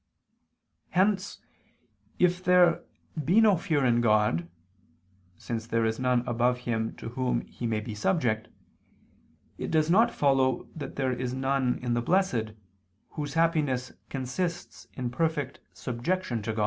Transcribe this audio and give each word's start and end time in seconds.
Hence, 0.89 1.41
if 2.17 2.43
there 2.43 2.83
be 3.23 3.39
no 3.39 3.55
fear 3.55 3.85
in 3.85 4.01
God 4.01 4.49
(since 5.37 5.67
there 5.67 5.85
is 5.85 5.99
none 5.99 6.27
above 6.27 6.61
Him 6.61 6.95
to 6.95 7.09
whom 7.09 7.41
He 7.41 7.67
may 7.67 7.81
be 7.81 7.93
subject) 7.93 8.47
it 9.59 9.69
does 9.69 9.91
not 9.91 10.09
follow 10.09 10.67
that 10.75 10.95
there 10.95 11.13
is 11.13 11.35
none 11.35 11.77
in 11.83 11.93
the 11.93 12.01
blessed, 12.01 12.53
whose 13.09 13.35
happiness 13.35 13.91
consists 14.09 14.87
in 14.93 15.11
perfect 15.11 15.59
subjection 15.71 16.41
to 16.41 16.53
God. 16.53 16.59